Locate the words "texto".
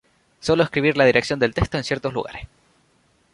1.53-1.77